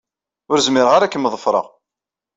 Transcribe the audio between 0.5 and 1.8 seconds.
Ur zmireɣ ara ad kem-ḍefreɣ.